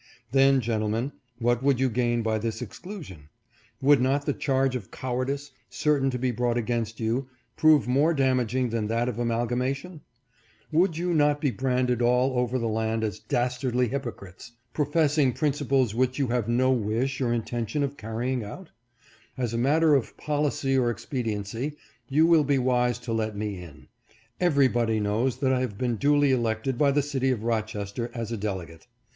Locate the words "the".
4.25-4.33, 12.57-12.67, 26.89-27.03